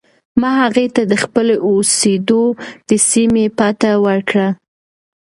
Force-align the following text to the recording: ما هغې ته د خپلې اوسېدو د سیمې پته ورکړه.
ما 0.39 0.49
هغې 0.63 0.87
ته 0.95 1.01
د 1.11 1.13
خپلې 1.23 1.55
اوسېدو 1.67 2.43
د 2.89 2.91
سیمې 3.09 3.45
پته 3.57 3.91
ورکړه. 4.05 4.47